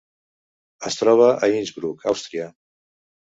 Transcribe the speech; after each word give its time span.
Es 0.89 0.97
troba 1.01 1.27
a 1.33 1.49
Innsbruck, 1.59 2.07
Àustria. 2.13 2.49